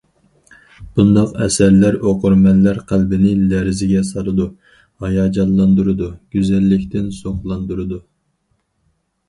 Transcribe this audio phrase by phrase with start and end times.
[0.99, 4.49] بۇنداق ئەسەرلەر ئوقۇرمەنلەر قەلبىنى لەرزىگە سالىدۇ،
[5.05, 8.05] ھاياجانلاندۇرىدۇ، گۈزەللىكتىن زوقلاندۇرىدۇ.